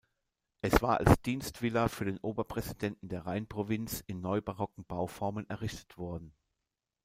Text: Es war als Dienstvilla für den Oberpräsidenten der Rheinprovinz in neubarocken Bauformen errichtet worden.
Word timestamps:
Es 0.61 0.81
war 0.81 0.99
als 0.99 1.21
Dienstvilla 1.21 1.87
für 1.87 2.05
den 2.05 2.17
Oberpräsidenten 2.17 3.07
der 3.07 3.27
Rheinprovinz 3.27 4.03
in 4.07 4.19
neubarocken 4.19 4.83
Bauformen 4.83 5.47
errichtet 5.47 5.95
worden. 5.95 6.33